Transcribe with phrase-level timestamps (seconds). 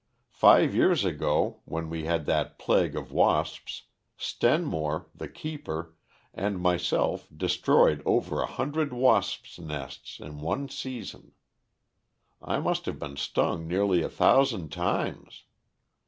[0.33, 3.83] Five years ago when we had that plague of wasps
[4.17, 5.93] Stenmore, the keeper,
[6.33, 11.33] and myself destroyed over a hundred wasps' nests in one season.
[12.41, 15.43] I must have been stung nearly a thousand times.